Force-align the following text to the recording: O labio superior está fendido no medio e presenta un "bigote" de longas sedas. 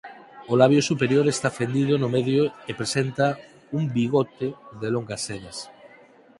O 0.51 0.53
labio 0.61 0.81
superior 0.91 1.25
está 1.29 1.49
fendido 1.59 1.93
no 1.99 2.09
medio 2.15 2.43
e 2.69 2.71
presenta 2.79 3.25
un 3.77 3.83
"bigote" 3.95 4.47
de 4.81 4.87
longas 4.95 5.21
sedas. 5.27 5.57